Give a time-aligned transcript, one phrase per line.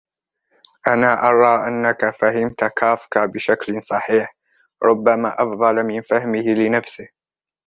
[0.87, 4.35] أنا أرى أنكَ فهمت كافكا بشكل صحيح,
[4.83, 7.07] ربما أفضل من فهمهِ لنفسه.